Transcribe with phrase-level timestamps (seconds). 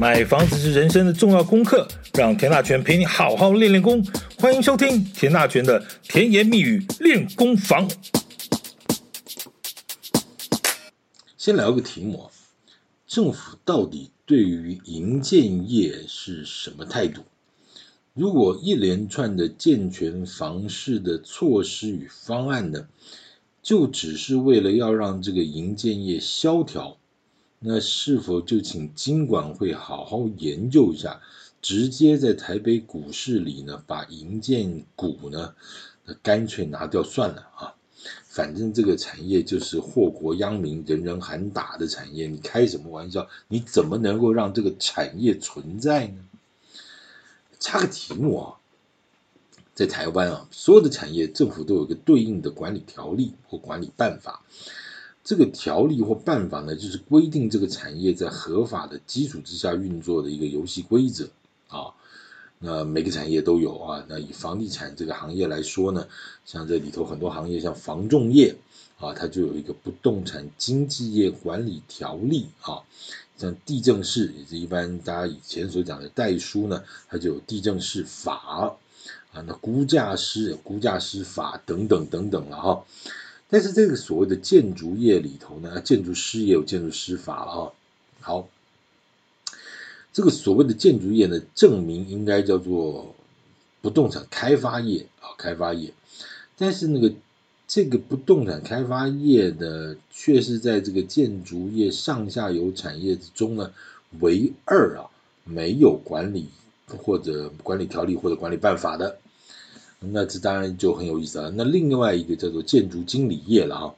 [0.00, 4.00] 买房子是人生的重要功课，让田大权陪你好好练练功。
[4.38, 7.90] 欢迎收听田大权的甜言蜜语练功房。
[11.36, 12.30] 先聊个题目：
[13.08, 17.22] 政府到底对于营建业是什么态度？
[18.14, 22.86] 如果一连串的健全房市的措施与方案呢，
[23.64, 26.97] 就只是为了要让这个营建业萧条？
[27.60, 31.20] 那是否就请金管会好好研究一下，
[31.60, 35.54] 直接在台北股市里呢，把营建股呢，
[36.04, 37.74] 那干脆拿掉算了啊！
[38.24, 43.28] 反正这个产业就是祸国殃民、人人喊打的产业，你开什么玩笑？
[43.48, 46.24] 你怎么能够让这个产业存在呢？
[47.58, 48.54] 插个题目啊，
[49.74, 54.44] 在台湾啊，所有的产业政府都有一个对应的管理条例或管理办法。
[55.28, 61.28] 这个条例或办法呢，就是规定这个产业在合法的基础之下运作的一个游戏规则
[61.68, 61.92] 啊。
[62.58, 64.02] 那每个产业都有啊。
[64.08, 66.08] 那以房地产这个行业来说呢，
[66.46, 68.56] 像这里头很多行业，像房仲业
[68.98, 72.80] 啊，它就有一个不动产经纪业管理条例啊。
[73.36, 78.78] 像地政士，也是一般大家以前所讲的代书呢，它就有地政士法
[79.34, 79.42] 啊。
[79.46, 82.82] 那估价师估价师法等等等等了哈。
[83.50, 87.72] 但是这个所谓的建筑业里头呢，建筑师也有建筑师法了哈。
[88.20, 88.48] 好，
[90.12, 93.14] 这个所谓的建筑业呢，证明应该叫做
[93.80, 95.94] 不动产开发业啊，开发业。
[96.58, 97.14] 但是那个
[97.66, 103.72] 这个不动产开发业呢，却是在这个建筑业上下游产业之中呢，
[104.20, 105.08] 唯二啊
[105.44, 106.48] 没有管理
[106.86, 109.18] 或者管理条例或者管理办法的。
[110.00, 111.50] 那这当然就很有意思了。
[111.50, 113.94] 那另外一个叫做建筑经理业了哈，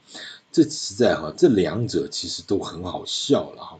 [0.51, 3.79] 这实在哈，这两者其实都很好笑了哈。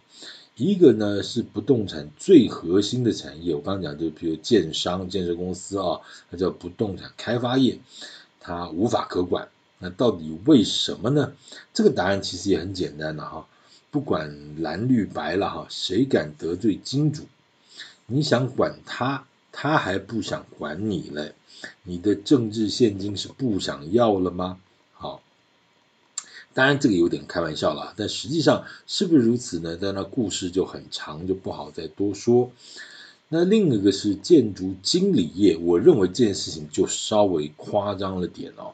[0.56, 6.00] 一个呢是不动产最核心的产业，我刚刚讲就比如建商、建设公司啊，
[6.30, 7.80] 它叫不动产开发业，
[8.40, 9.48] 它无法可管。
[9.80, 11.34] 那到底为什么呢？
[11.74, 13.48] 这个答案其实也很简单的哈，
[13.90, 17.24] 不管蓝绿白了哈，谁敢得罪金主，
[18.06, 21.34] 你想管他，他还不想管你嘞。
[21.84, 24.60] 你的政治现金是不想要了吗？
[24.94, 25.22] 好，
[26.54, 29.78] 当然这个有点开玩笑了，但实际上是不是如此呢？
[29.78, 32.52] 在那故事就很长，就不好再多说。
[33.30, 38.74] 那另一个是建筑经理业，我认为这件事情就稍微夸张了点哦。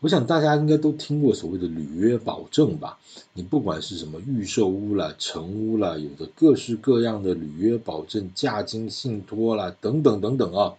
[0.00, 2.98] 我想大家应该都听过所谓的履约保证吧？
[3.34, 10.72] 你不管是什么预售屋啦、成屋啦，有的各式各样的履约保证、价金信托啦，等等等等啊。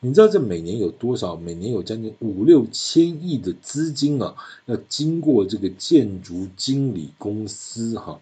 [0.00, 1.36] 你知道这每年有多少？
[1.36, 8.18] 每年有将近五六千亿的资金啊，要经过这个建筑经理公司哈，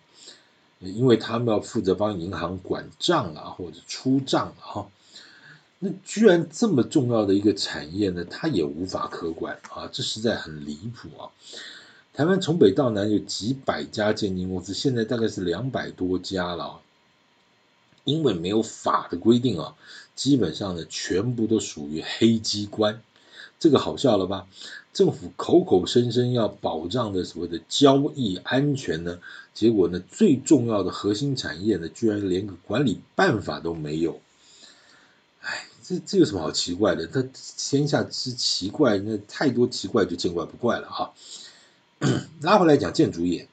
[0.81, 4.89] 因为他们要负责帮银行管账啊，或者出账哈。
[5.85, 11.27] 那居然这么重要的一个产业呢，它也无法可管啊，这实在很离谱啊！
[12.13, 16.81] 台湾从北到南有几百家建经公司，现在大概是两百多家了。
[18.05, 19.75] 因为没有法的规定啊，
[20.15, 23.03] 基本上呢，全部都属于黑机关，
[23.59, 24.47] 这个好笑了吧？
[24.93, 29.19] 政府口口声声要保障的所谓的交易安全呢，
[29.53, 34.21] 结果呢，最重要的核心产业呢，居然连个管理办法都没有。
[35.83, 37.07] 这这有什么好奇怪的？
[37.07, 37.23] 它
[37.57, 41.13] 天下之奇怪，那太多奇怪就见怪不怪了哈。
[42.41, 43.49] 拉回来讲建筑业。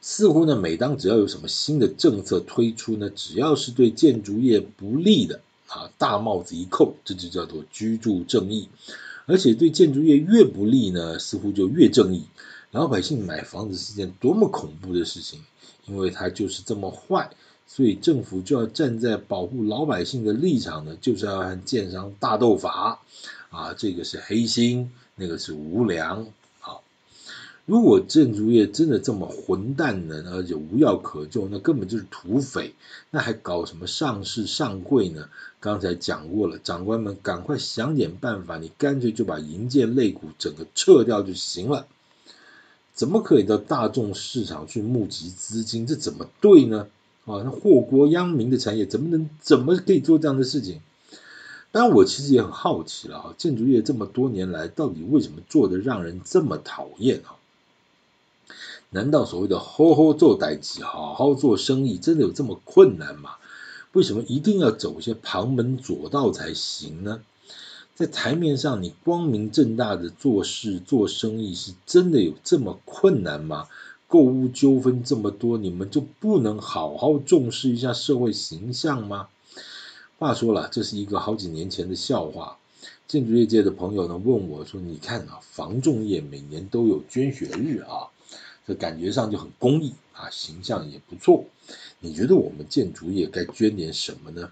[0.00, 8.68] 似乎呢，每当只要有什么新的政策推出呢，只要是对建筑业不利的啊，大帽子一扣，这就叫做居住正义。
[9.26, 12.24] 而且对建筑业越不利呢，似乎就越正义。
[12.70, 15.42] 老百姓买房子是件多么恐怖的事情，
[15.86, 17.30] 因为它就是这么坏，
[17.70, 22.98] 所以政府就要站在保护老百姓的立场呢，就是要和建商大斗法
[23.50, 26.26] 啊，这个是黑心，那个是无良。
[26.58, 26.82] 好
[27.66, 32.74] 如果建筑业真的这么混蛋呢，而且无药可救，那根本就是土匪，
[33.10, 35.28] 那还搞什么上市上柜呢？
[35.60, 41.86] 刚才讲过了，长官们赶快想点办法，你干脆就把银建类股整个撤掉就行了。
[42.94, 45.86] 怎么可以到大众市场去募集资金？
[45.86, 46.88] 这怎么对呢？
[47.28, 50.80] 啊，那祸国殃民的产业怎么能怎么可以做这样的事情？
[51.70, 57.36] 当然，我其实也很好奇了啊，建筑业这么多年来，到底为什么做的让人这么讨厌啊？
[58.90, 63.32] 难道所谓的好好做代志，好好做生意，真的有这么困难吗？
[63.92, 67.20] 为什么一定要走一些旁门左道才行呢？
[67.94, 73.66] 在台面上，你光明正大的做事做生意，是真的有这么困难吗？
[74.08, 79.28] 购物纠纷这么多，你们就不能好好重视一下社会形象吗？
[80.18, 82.56] 话说了，这是一个好几年前的笑话。
[83.06, 88.08] 建筑业界的朋友呢问我说：“你看啊，房仲业每年都有捐血日啊，
[88.66, 91.44] 这感觉上就很公益啊，形象也不错。
[92.00, 94.50] 你觉得我们建筑业该捐点什么呢？”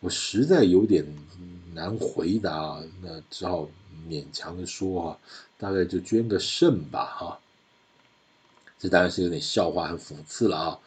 [0.00, 1.04] 我实在有点
[1.72, 3.68] 难回答，那只好
[4.08, 5.18] 勉强的说啊，
[5.58, 7.40] 大概就捐个肾吧哈。
[8.84, 10.78] 这当然是有点笑话和讽刺了啊。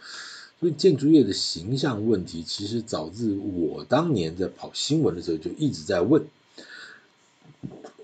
[0.60, 6.28] 所以建筑业的形象问题，其实早自我当年在跑新闻的时候就一直在问。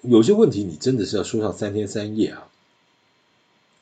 [0.02, 2.48] 有些问题你真的是要说上三天三夜啊。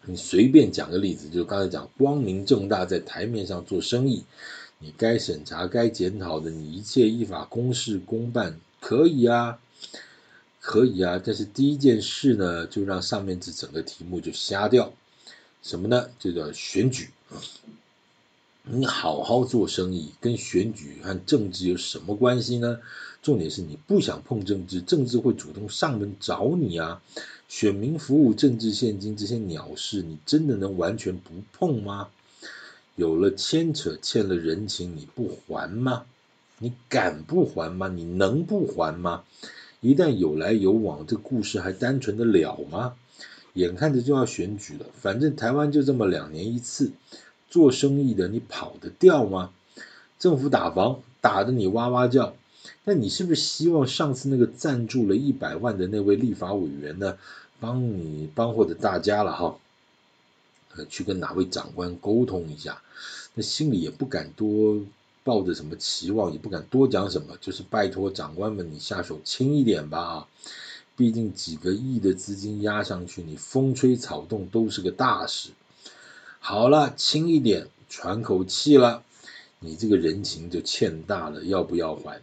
[0.04, 4.24] 你随便讲个例子，就刚才讲光明正大在台面上做生意，
[4.80, 9.60] 你该审查、该检讨的，你一切依法公事公办，可以啊，
[10.60, 11.22] 可以啊。
[11.24, 14.92] 但是第一件事呢，就让上面这整个题目就瞎掉。
[15.62, 16.10] 什么呢？
[16.20, 17.10] 这叫选举。
[18.64, 22.80] 你好好做生意，跟选举和政治有什么关系呢？
[23.22, 27.02] 重点是你不想碰政治，政治会主动上门找你啊。
[27.48, 32.10] 选民服务、政治献金这些鸟事，你真的能完全不碰吗？
[32.96, 36.06] 有了牵扯，欠了人情，你不还吗？
[36.58, 37.88] 你敢不还吗？
[37.88, 39.24] 你能不还吗？
[39.80, 42.96] 一旦有来有往，这故事还单纯得了吗？
[43.54, 46.92] 眼看着就要选举了，反正台湾就这么两年一次，
[47.50, 49.52] 做生意的你跑得掉吗？
[50.20, 52.36] 政府打房打得你哇哇叫，
[52.86, 57.18] 那你是不是希望上次那个赞助了一百万的那位立法委员呢，
[57.60, 59.58] 帮你帮或者大家了哈，
[60.76, 62.82] 呃，去跟哪位长官沟通一下，
[63.34, 64.80] 那心里也不敢多
[65.24, 70.28] 抱着什么期望，也不敢多讲什么，就是拜托长官们你下手轻一点吧啊。
[71.02, 75.50] 毕竟几个亿的资金压上去，你风吹草动都是个大事。
[76.40, 79.02] 好了，轻一点，喘口气了，
[79.58, 82.22] 你这个人情就欠大了，要不要还？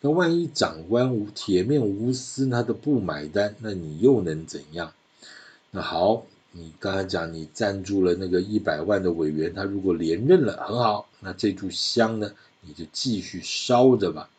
[0.00, 4.94] 那万一长官无铁面无私，他都不买单，那你又能怎样？
[5.70, 12.32] 那好，你刚才讲你赞助了那个一百万的委员，他如果连任了，很好，那这炷香呢，
[12.62, 14.30] 你就继续烧着吧。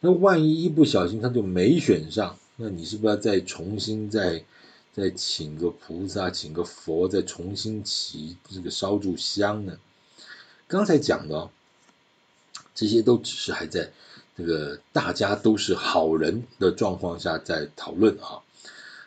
[0.00, 4.44] 那万一一不小心他就没选上，那你是不是要再重新再
[4.92, 9.78] 再请个菩萨，请个佛，再重新起这个烧柱香呢？
[10.66, 11.50] 刚才讲的，
[12.74, 13.92] 这些都只是还在
[14.36, 18.42] 这个大家都是好人的状况下在讨论啊，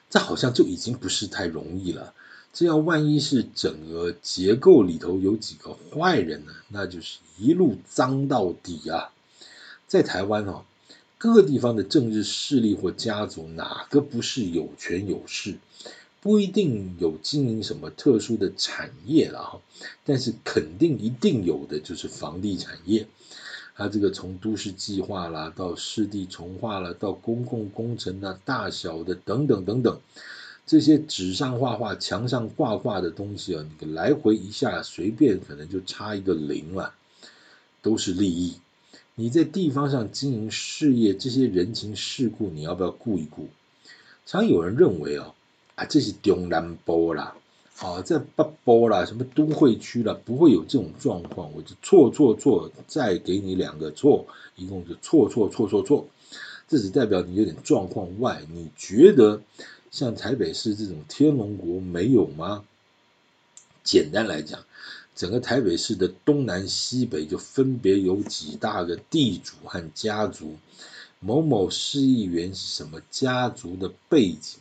[0.10, 2.14] 这好像就已经不是太容易了。
[2.54, 9.12] 这要万一是整个结构里头有几个坏人呢，那就是一路脏到底啊！
[9.88, 10.64] 在台湾哦。
[11.22, 15.60] 各个地方的政治势力或家族，哪个不是有权有势？
[16.20, 19.62] 不一定有经营什么特殊的产业了哈，
[20.04, 23.06] 但是肯定一定有的就是房地产业。
[23.76, 30.00] 它这个从都市计划啦，到湿地重划了，到公共工程啊，大小的等等等等，
[30.66, 36.96] 这些纸上画画、墙上挂挂的东西啊，你来回一下，随便可能就差一个零了，
[37.84, 38.56] 都是利益。
[39.22, 43.50] 你在地方上经营事业，这些人情世故，你要不要顾一顾？
[44.26, 45.36] 常有人认为哦，
[45.76, 47.36] 啊，这是中南部啦，
[47.78, 51.54] 啊，在北部啦，什么都会区啦，不会有这种状况。
[51.54, 54.26] 我就错错错，再给你两个错，
[54.56, 56.08] 一共就错错错错错。
[56.68, 58.42] 这只代表你有点状况外。
[58.52, 59.44] 你觉得
[59.92, 62.64] 像台北市这种天龙国没有吗？
[63.84, 64.62] 简单来讲。
[65.16, 70.56] 整个台北市的东南西北就分别有几大个地主和家族，
[71.20, 74.60] 某某市议员是什么家族的背景，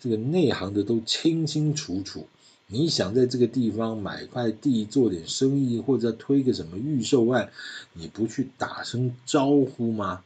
[0.00, 2.26] 这个内行的都清清楚楚。
[2.66, 7.52] 你想在这个地方买块地做点生意，或者推个什么预售案，
[7.92, 10.24] 你不去打声招呼吗？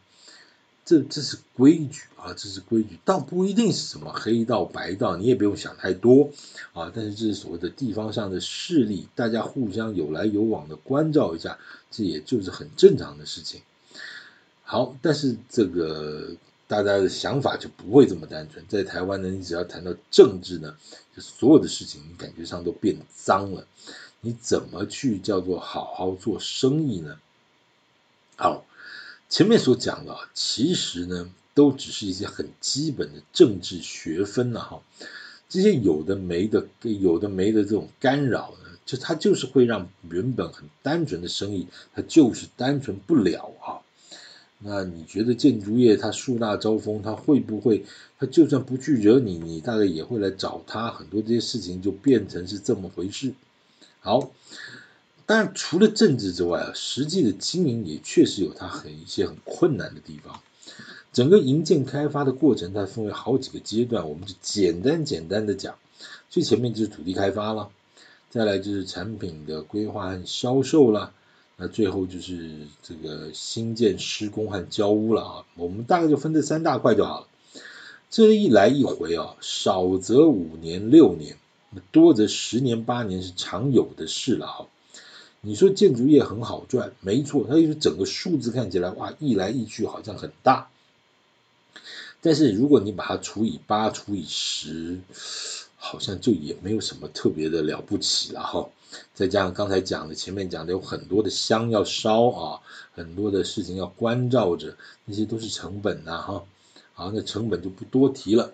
[0.87, 6.31] 这这是规矩啊，这是规矩，倒不一定是什么黑道白道，你也不用想太多
[6.73, 6.93] 啊。
[6.95, 11.59] 但是这是所谓的地方上的势力，大家互相有来有往的关照一下，
[11.91, 13.63] 这也就是很正常的事情。
[14.63, 16.37] 好，但是这个
[16.69, 18.65] 大家的想法就不会这么单纯。
[18.69, 20.77] 在台湾呢，你只要谈到政治呢，
[21.17, 23.67] 就所有的事情你感觉上都变脏了。
[24.21, 27.19] 你怎么去叫做好好做生意呢？
[28.37, 28.65] 好。
[29.29, 34.83] 前面所讲的，其实呢，都只是一些很基本的政治学分了哈。
[35.49, 43.83] 这些有的没的，有的没的这种干扰呢，就它就是会让原本很单纯的生意，它就是单纯不了啊。
[44.59, 47.85] 那你觉得建筑业它树大招风，它会不会？
[48.19, 50.91] 它就算不去惹你，你大概也会来找他。
[50.91, 53.35] 很多这些事情就变成是这么回事。
[54.01, 54.31] 好，
[55.27, 60.41] 当然除了政治之外啊，实际的经营也确实有它很一些很困难的地方。
[61.13, 65.75] 整个营建开发的过程，它分为好几个阶段，我们就简单简单的讲。
[66.31, 67.71] 最前面就是土地开发了，
[68.31, 71.13] 再来就是产品的规划和销售了，
[71.57, 72.51] 那最后就是
[72.83, 75.45] 这个新建施工和交屋了啊。
[75.57, 77.27] 我们大概就分这三大块就好了。
[78.11, 81.37] 这一来一回啊，少则五年六年，
[81.91, 84.67] 多则十年八年是常有的事了啊。
[85.47, 90.69] 你说建筑业很好赚，没错，它就是整个数字看起来哇，一来一去好像很大。
[92.21, 94.99] 但是如果你把它除以八除以十，
[95.77, 98.69] 好像就也没有什么特别的了不起了哈。
[99.15, 102.61] 再加上刚才讲的前面讲的有很多的香要烧啊，
[102.93, 106.45] 很多的事情要关照着，那些都是成本呐哈。
[106.93, 108.53] 好，那成本就不多提了。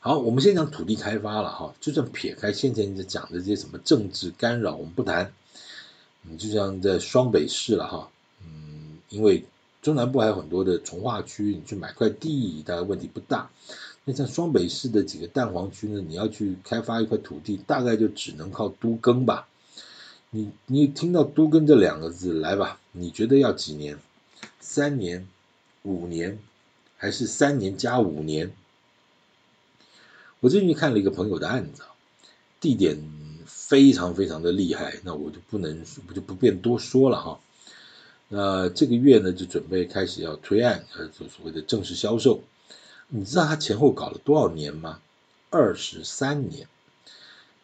[0.00, 5.32] 好，我们先讲土地开发了哈，就算撇开先前讲的这些什么政治干扰，我们不谈。
[6.22, 8.10] 你就像在双北市了哈，
[8.44, 9.44] 嗯，因为。
[9.82, 13.50] 中南部还有很多的从化区，你去买块地，大概问题不大。
[14.04, 19.48] 那像双北市的几个蛋黄区呢，你要去开发一块土地，大概就只能靠都更吧。
[20.30, 23.98] 你你听到都更这两个字，来吧，你觉得要几年？
[24.60, 25.26] 三年、
[25.82, 26.38] 五年，
[26.96, 28.52] 还是三年加五年？
[30.38, 31.82] 我最近看了一个朋友的案子，
[32.60, 33.02] 地点
[33.72, 37.40] 非常非常的厉害，那我就不能，我就不便多说了哈。
[38.28, 42.42] 那这个月呢，就准备开始要推案，呃，做所谓的正式销售。
[43.08, 45.00] 你知道他前后搞了多少年吗？
[45.48, 46.68] 二十三年。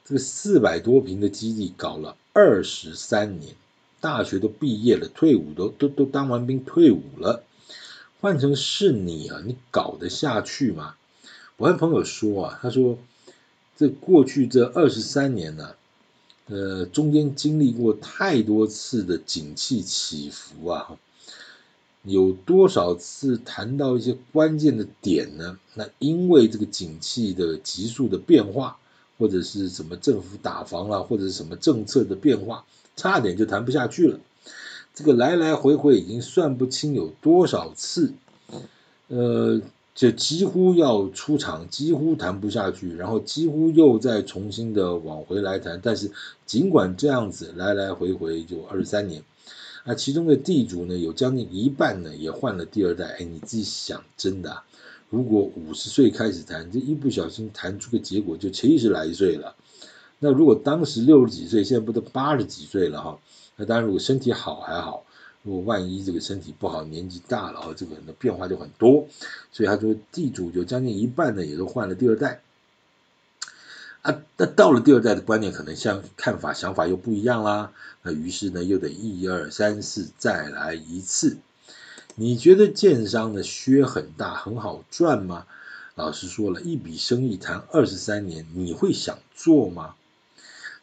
[0.06, 3.54] 这个四百多平的基地搞了二十三年，
[4.00, 7.44] 大学都毕业了，退伍都都都当完兵退伍了。
[8.22, 10.94] 换成是你啊，你搞得下去吗？
[11.58, 12.96] 我跟朋友说啊，他说
[13.76, 15.74] 这过去这二十三年呢、
[16.49, 20.99] 呃，中间经历过太多次的景气起伏啊，
[22.05, 25.59] 有多少次谈到一些关键的点呢？
[25.75, 28.78] 那因为这个景气的急速的变化，
[29.19, 32.64] 或者是什么政府打房了，或者是什么政策的变化，
[32.97, 34.19] 差点就谈不下去了。
[34.95, 38.14] 这个来来回回已经算不清有多少次，
[39.09, 39.61] 呃。
[39.99, 45.81] 就几乎要出场，几乎谈不下去，然后几乎又再重新的往回来谈。
[45.83, 46.12] 但是
[46.47, 49.25] 尽管这样子来来回回就二十三年，
[49.83, 53.07] 啊，其中的地主呢，有将近一半呢也换了第二代。
[53.19, 54.62] 哎，你自己想，真的，
[55.11, 59.57] 如果五十岁开始谈，这一不小心谈出个结果就七十来岁了。
[60.21, 63.19] 那如果当时六十几岁，现在不都八十几岁了哈？
[63.57, 65.02] 那当然如果身体好还好。
[65.49, 69.09] 如果万一这个身体不好，年纪大了，这个人的变化就很多。
[69.50, 72.43] 所以他说，地主有将近一半呢，也都换了第二代。
[74.02, 77.73] 啊，那到了第二代的观念，可能像看法、想法又不一样啦。
[78.02, 81.38] 那于是呢，又得一二三四再来一次。
[82.14, 85.47] 你觉得建商的靴很大，很好赚吗？
[85.95, 89.95] 老实说了，一笔生意谈二十三年，你会想做吗？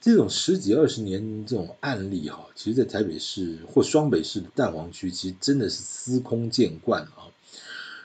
[0.06, 7.34] 这种十几二十年这种案例哈，其实，在台北市或双北市的蛋黄区，其实真的是司空见惯啊。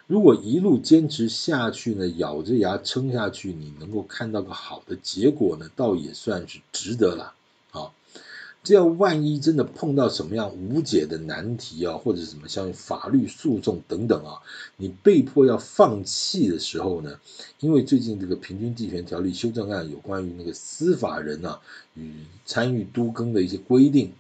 [0.07, 7.35] 如果一路坚持下去呢，咬着牙撑下去，你能够看到个好的结果呢，倒也算是值得了。
[8.63, 14.43] 这要万一真的碰到什么样无解的难题啊，或者什么像法律诉讼等等啊，
[14.77, 17.19] 你被迫要放弃的时候呢，
[17.61, 21.59] 因为最近这个平均地权条例修正案有关于那个司法人啊
[21.95, 22.13] 与
[22.45, 24.13] 参与都更的一些规定，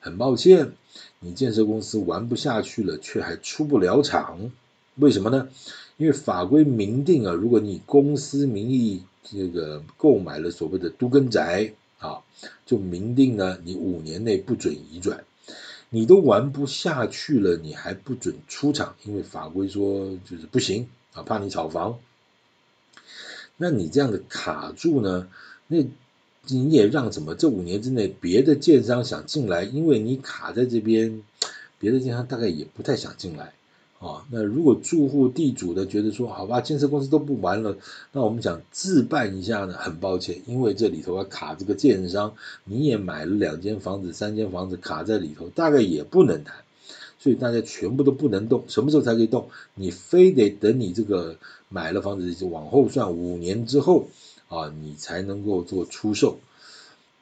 [0.00, 0.72] 很抱歉，
[1.20, 4.50] 你建设公司玩不下去了，却还出不了场，
[4.96, 5.48] 为什么呢？
[5.98, 11.74] 因为法规明定啊，如果你公司名义这个购买了所谓的都更宅。
[11.98, 12.22] 啊，
[12.66, 15.24] 就明定呢，你五年内不准移转，
[15.90, 21.98] 你都玩不下去了，你还不准出场，因为法规说就是不行啊，怕你炒房。
[23.56, 25.28] 那你这样的卡住呢，
[25.68, 25.78] 那
[26.46, 27.34] 你也让什么？
[27.34, 31.22] 这五年之内别的建商想进来，因为你卡在这边，
[31.78, 33.54] 别的建商大概也不太想进来。
[34.04, 37.78] 啊，那如果住户地主的觉得说，好吧，建设公司都不玩了，
[38.12, 42.34] 那我们想自办一下呢，很抱歉，因为这里头要卡这个建商，
[42.64, 46.54] 你也买了两间房子、三间房子卡在里头，大概也不能谈，
[47.18, 49.48] 所以大家全部都不能动，什么时候才可以动？
[49.74, 51.36] 你非得等你这个
[51.70, 54.08] 买了房子就往后算五年之后
[54.48, 56.38] 啊，你才能够做出售。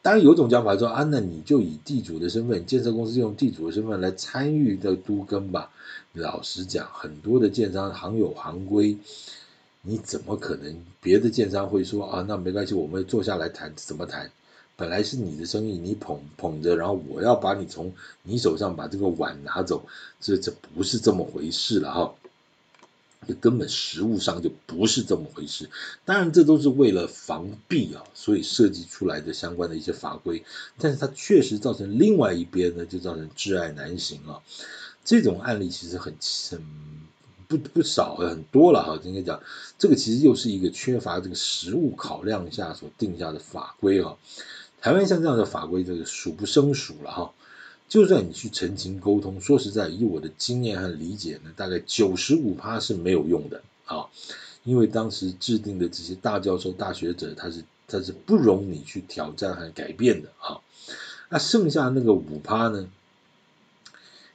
[0.03, 5.71] 当然有种讲法说啊，那你就以地主的身份，建设公司用地主的身份来参与的都更吧。
[6.13, 8.99] 老实讲，很多的建商行有行规，
[9.81, 12.25] 你怎么可能别的建商会说啊？
[12.27, 14.29] 那没关系，我们坐下来谈，怎么谈？
[14.75, 17.93] 本来是你的生意，你捧捧着，然后我要把你从
[18.25, 19.87] 你手上把这个碗拿走，
[20.21, 22.13] 这这不是这么回事了哈。
[23.27, 25.71] 这根本实务上就不是这么回事。
[26.05, 30.45] 当然，这都是为了防弊啊，所以设计出来的相关的一些法规。
[30.79, 34.41] 但是它确实造成另外一边呢，就造成挚爱难行啊。
[35.05, 36.15] 这种案例其实很
[36.51, 36.63] 很
[37.49, 38.99] 不不少，很多了哈。
[39.03, 39.41] 今天讲
[39.79, 44.17] 这个，其实又是一个缺乏这个实务考量下所定下的法规啊。
[44.81, 47.33] 台湾像这样的法规，这个数不胜数了哈。
[47.93, 54.09] 就算你去澄清沟通，说实在，以我的经验和理解呢，大概九十五趴是没有用的啊。
[54.65, 60.57] 因为当时制定的这些大教授、大学者，他是他是不容你去挑战和改变的啊。
[61.29, 62.89] 那剩下那个五趴呢？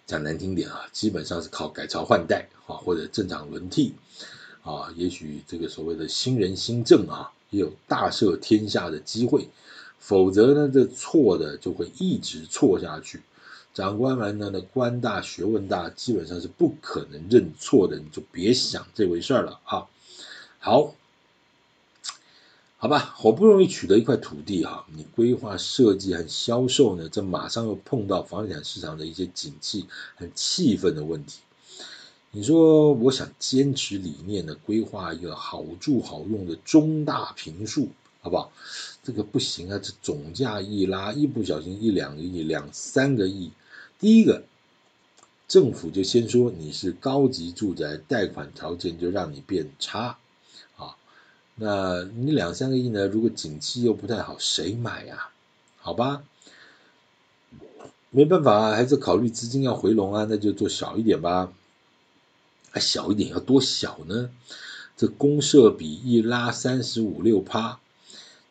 [0.06, 3.96] 讲难听点啊，基本上是靠改朝换代啊，或者政党轮替
[4.62, 9.50] 啊，也许这个所谓的新人新政啊，也有大赦天下的机会。
[9.98, 13.20] 否则呢，这错的就会一直错下去。
[13.78, 19.86] 长官们呢，那官大学问大，基本上是不可能认错的，你就别想这回事了啊。
[20.58, 20.96] 好。
[22.80, 31.42] 好吧，好不容易取得一块土地哈，你规划设计和销售呢，这马上又碰到房地产市场的一些景气和气氛的问题。
[32.32, 37.90] 你说我想坚持理念呢，规划一个好住好用的中大平数，
[38.22, 38.52] 好不好？
[39.04, 43.52] 这个不行啊，这总价一拉，一不小心一两个亿、两三个亿。
[44.00, 44.44] 第一个，
[45.48, 50.18] 政府就先说你是高级住宅，贷款条件就让你变差。
[50.76, 50.96] 啊
[51.60, 53.08] 那你两三个亿呢？
[53.08, 55.30] 如果景气又不太好，谁买呀？
[55.78, 56.24] 好吧，
[58.12, 61.52] 没办法啊，还是考虑资金要回笼啊，那就做小一点吧。
[62.70, 64.30] 还小一点要多小呢？
[64.96, 67.80] 这公设比一拉三十五六趴，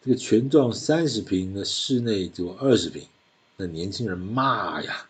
[0.04, 3.06] 这个全幢三十平的室内就二十平，
[3.56, 5.06] 那年轻人骂呀，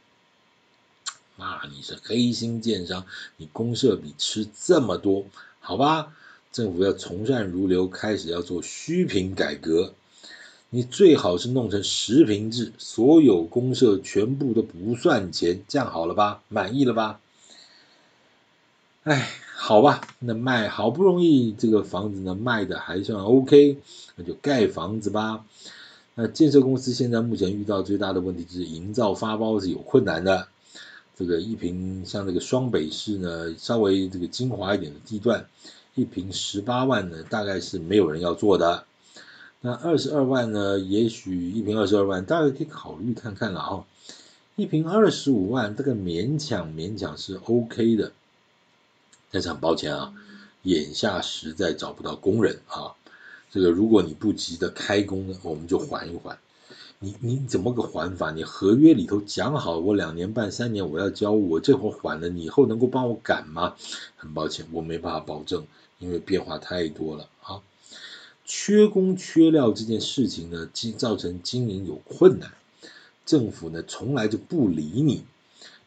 [1.37, 3.05] 那你是黑心建商，
[3.37, 5.27] 你公社比吃这么多，
[5.61, 6.13] 好吧？
[6.51, 9.93] 政府要从善如流，开始要做虚坪改革。
[10.71, 16.43] 你最好是弄成实平制，所有公社全部都不算钱，这样好了吧？
[16.49, 17.21] 满意了吧？
[19.05, 23.79] 哎，好吧，那卖好不容易这个房子呢卖的还算 OK，
[24.17, 25.45] 那就盖房子吧。
[26.15, 30.49] 那建设公司现在目前遇到最大的问题就是营造发包是有困难的。
[31.17, 35.47] 这个一平像这个双北市呢，稍微这个精华一点的地段。
[35.95, 38.85] 一平十八万呢，大概是没有人要做的。
[39.63, 43.85] 那二十二万呢，也许一平二十二万，大家可以考虑看看了啊。
[44.57, 48.13] 一平二十五万，这个勉强勉强是 OK 的。
[49.31, 50.13] 但是很抱歉啊，
[50.65, 52.93] 眼下实在找不到工人啊。
[53.51, 56.39] 这个如果你不急着开工呢，我们就缓一缓。
[56.99, 58.31] 你你怎么个还法？
[58.31, 63.75] 你合约里头讲好，我两年半三年我要交，我这会儿还了，你以后能够帮我赶吗？
[64.17, 65.67] 很抱歉，我没办法保证。
[65.99, 67.63] 因为变化太多了啊，
[68.45, 72.53] 缺工缺料这件事情呢，造成经营有困难，
[73.25, 75.25] 政府呢从来就不理你，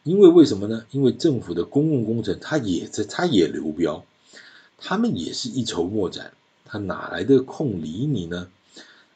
[0.01, 0.83] 因为为什么呢？
[0.89, 4.03] 因为政府的公共工程，它也在，它也流标，
[4.79, 6.33] 他们也是一筹莫展，
[6.65, 8.49] 他哪来的空理你呢？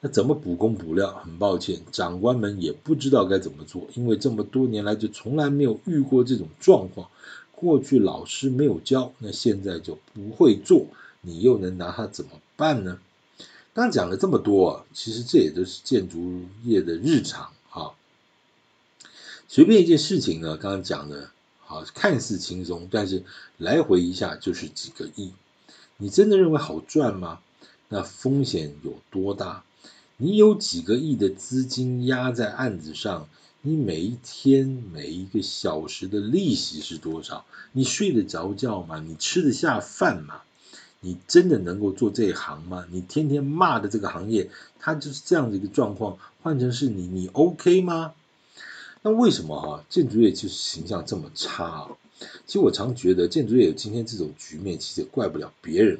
[0.05, 1.13] 那怎么补工补料？
[1.23, 7.09] 很抱歉，长官们也不知道该怎么做，因为这么多年来就从来没有遇过这种状况。
[7.55, 10.87] 过去老师没有教，那现在就不会做，
[11.21, 12.99] 你又能拿他怎么办呢？
[13.73, 17.91] 刚讲了这么多，其实这也都是建筑业的日常啊。
[19.47, 21.29] 随便一件事情呢，刚刚讲的，
[21.61, 23.23] 好，看似轻松，但是
[23.57, 25.31] 来回一下就是几个亿，
[25.95, 27.39] 你真的认为好赚吗？
[27.87, 29.63] 那风险有多大？
[30.17, 33.27] 你有几个亿的资金压在案子上？
[33.61, 37.45] 你每一天每一个小时的利息是多少？
[37.71, 38.99] 你睡得着觉吗？
[38.99, 40.41] 你吃得下饭吗？
[40.99, 42.85] 你真的能够做这一行吗？
[42.91, 46.17] 你天天骂的这个行业，它就是这样的一个状况。
[46.43, 48.13] 换成是你，你 OK 吗？
[49.01, 51.87] 那为什么哈建筑业就是形象这么差啊？
[52.45, 55.99] 其实我常觉得建筑业有今天这种局面，其实也怪不了别人，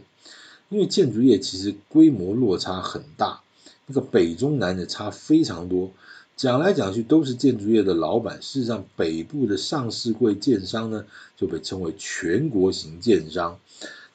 [0.70, 3.42] 因为建筑业其实规模落差很大，
[3.86, 5.92] 那个北中南的差非常多。
[6.36, 11.06] 讲来讲去都是建筑业的老板，事实上北部的上市柜建商呢，
[11.38, 13.60] 就被称为全国型建商，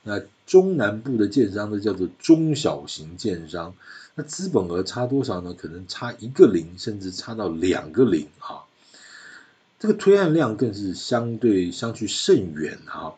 [0.02, 3.72] 那中南部的建商呢，叫做中小型建商，
[4.16, 5.54] 那资本额差多少呢？
[5.56, 8.64] 可能差一个零，甚至差到两个零哈，
[9.78, 13.14] 这个推案量更是相对相去甚远哈，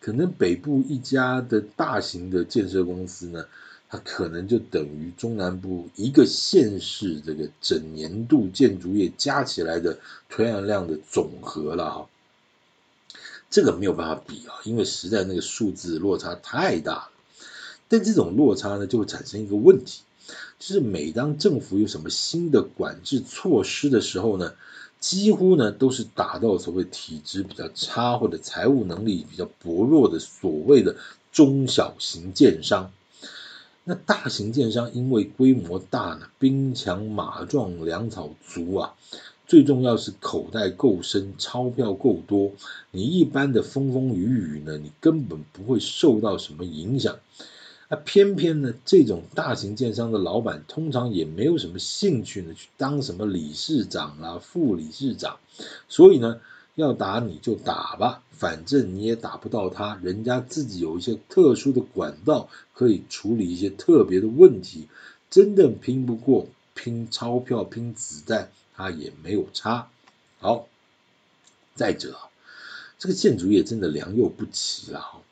[0.00, 3.46] 可能北部一家的大型的建设公司呢，
[3.88, 12.06] 它可能就等于中南部一个县市这个整年度建筑业加起来的推案量的总和了哈。
[13.50, 17.10] 这个没有办法比啊，因为实在那个数字落差太大了。
[17.86, 20.00] 但这种落差呢，就会产生一个问题，
[20.58, 24.54] 就是每当政府有什么新的管制措施的时候呢，
[24.98, 30.96] 几乎呢都是打到所谓体质比较差或者财务能力比较薄弱的所谓的
[31.30, 32.90] 中小型建商。
[33.86, 38.94] 那大型建商因为规模大呢，兵强马壮，粮草足啊。
[39.46, 42.52] 最重要是口袋够深，钞票够多。
[42.90, 47.18] 你一般的风风雨雨呢，你根本不会受到什么影响。
[47.90, 55.36] 那偏偏呢，这种大型建商的老板通常也没有什么兴趣呢，去当什么理事长啊、副理事长。
[55.90, 56.40] 所以呢，
[56.74, 64.88] 要打你就打吧，反正你也打不到他，人家自己有一些特殊的管道可以处理一些特别的问题。
[65.30, 68.50] 真的拼不过，拼钞票、拼子弹。
[68.76, 69.88] 他也没有差。
[70.40, 70.66] 好，
[71.76, 72.18] 再者，
[72.98, 75.22] 这个建筑业真的良莠不齐了。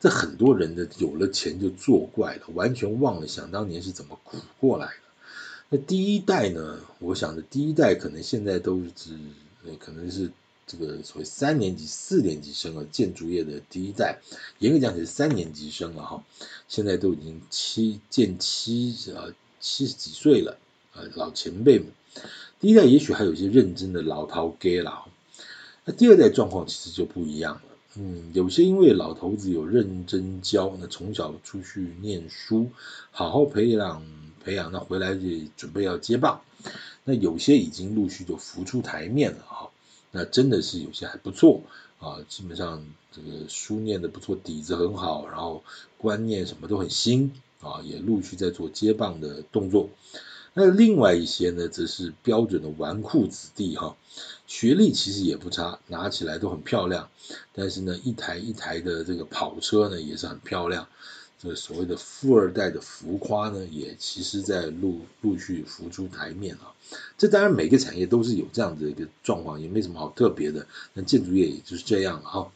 [0.00, 4.92] 这很多人呢，有了钱就作怪了，完全忘了想当年是怎么苦过来的。
[5.68, 9.16] 那第一代呢，我想的第一代可能现在都是，
[9.78, 10.32] 可能是
[10.70, 14.20] 这个所谓三年级、四年级生啊，建筑业的第一代，
[14.60, 16.22] 严格讲起来三年级生了哈。
[16.68, 20.56] 现在都已经七建七呃七十几岁了
[20.94, 21.88] 啊，老前辈们。
[22.60, 25.06] 第一代也许还有一些认真的老头给了，
[25.84, 27.62] 那第二代状况其实就不一样了。
[27.96, 32.70] 嗯，有些因为老头子有认真教，那从小出去念书，
[33.10, 34.04] 好好培养
[34.44, 35.20] 培养，那回来就
[35.56, 36.40] 准备要接棒。
[37.02, 39.69] 那有些已经陆续就浮出台面了哈，
[40.10, 41.62] 那真的是有些还不错
[41.98, 45.62] 啊，基本上这个书念的不错，底子很好，然后
[45.98, 49.90] 观念什么都很新啊，也陆续在做接棒的动作。
[50.52, 53.96] 那另外一些呢，则是标准的纨绔子弟哈，
[54.48, 57.08] 学历其实也不差，拿起来都很漂亮。
[57.54, 60.88] 但是呢，一台一台的这个跑车呢，也是很漂亮。
[61.42, 66.74] 这所谓的富二代的浮夸呢，也其实在陆陆续浮出台面啊。
[67.16, 70.66] 这当然每个产业都是有这样的一个状况，也没什么好特别的。
[70.92, 72.52] 那建筑业也就是这样了哈。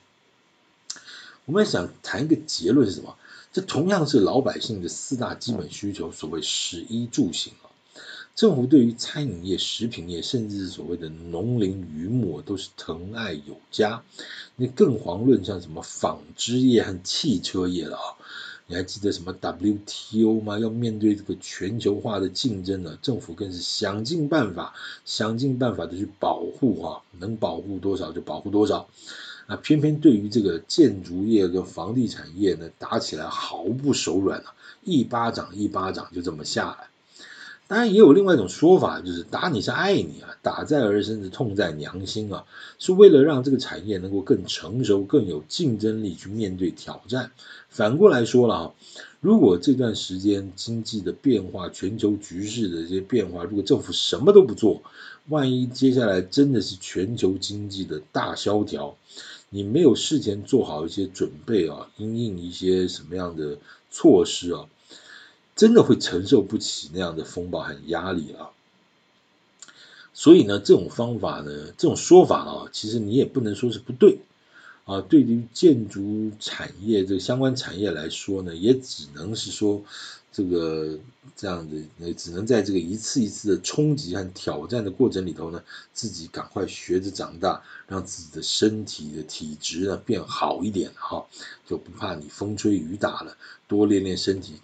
[1.47, 3.16] 我们想谈一个结论是什么？
[3.55, 7.70] 这同样是老百姓的四大基本需求，所谓食衣住行啊。
[8.35, 14.03] 政府对于餐饮业、食品业，甚至是所谓的农林渔牧，都是疼爱有加。
[14.57, 18.18] 那更遑论像什么纺织业和汽车业了啊！
[18.66, 20.59] 你还记得什么 WTO 吗？
[20.59, 24.72] 要面对这个全球化的竞争呢，政府更是想尽办法、
[25.05, 28.88] 想尽办法的去保护啊，能保护多少就保护多少。
[29.46, 36.88] 那偏偏对于这个建筑业跟房地产业呢，打起来毫不手软啊，一巴掌一巴掌就这么下来。
[37.75, 42.45] 当然也有另外一种说法，就是打你是爱你啊，打在儿身子，痛在娘心啊，
[42.79, 47.33] 是为了让这个产业能够更成熟、更有竞争力去面对挑战。
[47.69, 48.73] 反过来说了啊，
[49.21, 54.81] 如果这段时间经济的变化、全球局势的这些变化，如果政府什么都不做，
[55.29, 58.97] 万一接下来真的是全球经济的大萧条，
[59.51, 63.59] 你没有事前做好一些准备啊，因应一些什么样的
[63.91, 64.67] 措施啊？
[65.57, 68.51] 真的会承受不起那样的风暴和压力啊！
[70.12, 74.19] 所以呢，这种方法呢，这种说法啊，其实你也不能说是不对
[74.85, 75.01] 啊。
[75.01, 79.83] 对于建筑产业这个相关产业来说呢，也只能是说
[80.33, 80.99] 这个
[81.37, 85.62] 这样的，也只能在这个一次一次的冲击和挑战的过程里头呢，
[85.93, 91.27] 自己赶快学着长大，让自己的身体的体质呢变好一点哈，
[91.67, 93.37] 就不怕你风吹雨打了，
[93.69, 94.55] 多练练身体。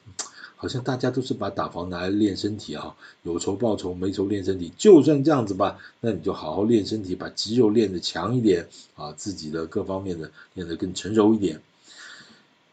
[0.61, 4.71] 好像大家都是把打房拿来练身体啊，有仇报仇，没仇练身体。
[4.77, 11.63] 就算这样子吧，那你就好好练身体，把肌肉练得强一点啊，自己的各方面的练得更成熟一点。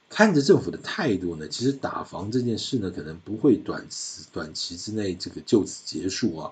[0.09, 6.51] 看着政府的态度呢，其实打房这件事呢，可能不会短时短期之内这个就此结束啊。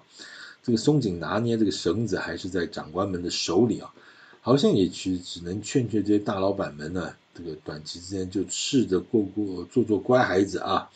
[0.64, 3.94] 这个松紧拿捏这个绳子还是在长官们的手里啊。
[4.40, 10.90] 好像也只只能劝劝这些大老板们呢，这个短期之间就试着过过做做乖孩子啊。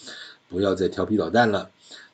[0.48, 1.70] 不要再调皮捣蛋了。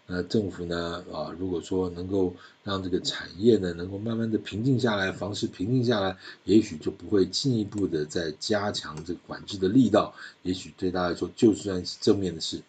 [0.07, 1.03] 那政府呢？
[1.11, 10.13] 啊，如果说能够让这个产业呢，能够慢慢的平静下来，房市平静下来，也许就不会进一步的再加强这个管制的力道。
[10.43, 12.61] 也许对大家来说，就算是正面的事。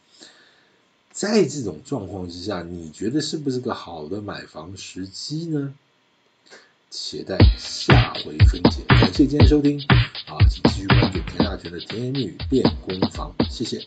[1.12, 5.75] 在这种状况之下，你觉得是不是个好的买房时机呢？
[6.90, 8.83] 且待下回分解。
[8.88, 9.79] 感谢今天收听，
[10.27, 13.79] 啊，请继续关注田大权的甜言蜜语练功房，谢谢。